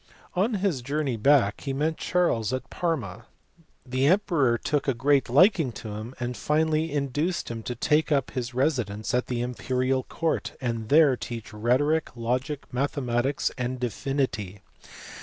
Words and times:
On 0.35 0.55
his 0.55 0.81
journey 0.81 1.15
back 1.15 1.61
he 1.61 1.73
met 1.73 1.95
Charles 1.95 2.51
at 2.53 2.71
Parma; 2.71 3.27
the 3.85 4.07
emperor 4.07 4.57
took 4.57 4.87
a 4.87 4.95
great 4.95 5.29
liking 5.29 5.71
to 5.73 5.89
him, 5.89 6.15
and 6.19 6.35
finally 6.35 6.91
induced 6.91 7.51
him 7.51 7.61
to 7.61 7.75
take 7.75 8.11
up 8.11 8.31
his 8.31 8.55
residence 8.55 9.13
at 9.13 9.27
the 9.27 9.43
imperial 9.43 10.01
court, 10.01 10.53
and 10.59 10.89
there 10.89 11.15
teach 11.15 11.53
rhetoric, 11.53 12.09
logic, 12.17 12.65
mathematics, 12.73 13.51
and 13.59 13.79
divinity. 13.79 14.63